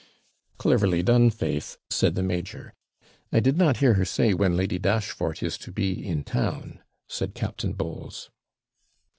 [0.57, 2.73] 'Cleverly done, faith!' said the major.
[3.31, 7.35] 'I did not hear her say when Lady Dashfort is to be in town,' said
[7.35, 8.31] Captain Bowles.